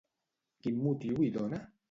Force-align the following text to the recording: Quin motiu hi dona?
Quin 0.63 0.81
motiu 0.87 1.21
hi 1.27 1.31
dona? 1.37 1.63